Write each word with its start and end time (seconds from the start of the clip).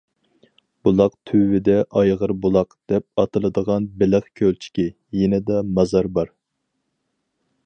بۇلاق 0.87 1.11
تۈۋىدە‹‹ 1.31 1.75
ئايغىر 1.99 2.33
بۇلاق›› 2.47 2.73
دەپ 2.93 3.07
ئاتىلىدىغان 3.25 3.87
بېلىق 4.01 4.33
كۆلچىكى، 4.41 4.89
يېنىدا 5.23 5.65
مازار 5.79 6.15
بار. 6.19 6.37